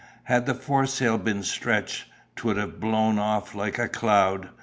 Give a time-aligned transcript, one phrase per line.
[0.23, 2.05] Had the foresail been stretched,
[2.35, 4.49] 'twould have blown off like a cloud.